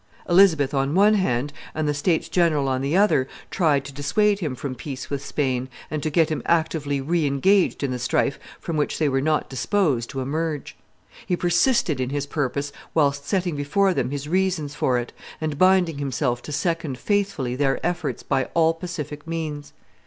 Elizabeth 0.27 0.73
on 0.73 0.95
one 0.95 1.13
hand 1.13 1.53
and 1.75 1.87
the 1.87 1.93
states 1.93 2.27
general 2.27 2.67
on 2.67 2.81
the 2.81 2.97
other 2.97 3.27
tried 3.51 3.85
to 3.85 3.93
dissuade 3.93 4.39
him 4.39 4.55
from 4.55 4.73
peace 4.73 5.11
with 5.11 5.23
Spain, 5.23 5.69
and 5.91 6.01
to 6.01 6.09
get 6.09 6.29
him 6.29 6.41
actively 6.47 6.99
re 6.99 7.27
engaged 7.27 7.83
in 7.83 7.91
the 7.91 7.99
strife 7.99 8.39
from 8.59 8.77
which 8.77 8.97
they 8.97 9.07
were 9.07 9.21
not 9.21 9.47
disposed 9.47 10.09
to 10.09 10.19
emerge. 10.19 10.75
He 11.27 11.37
persisted 11.37 11.99
in 12.01 12.09
his 12.09 12.25
purpose 12.25 12.73
whilst 12.95 13.27
setting 13.27 13.55
before 13.55 13.93
them 13.93 14.09
his 14.09 14.27
reasons 14.27 14.73
for 14.73 14.97
it, 14.97 15.13
and 15.39 15.59
binding 15.59 15.99
himself 15.99 16.41
to 16.41 16.51
second 16.51 16.97
faithfully 16.97 17.55
their 17.55 17.79
efforts 17.85 18.23
by 18.23 18.45
all 18.55 18.73
pacific 18.73 19.27
means. 19.27 19.71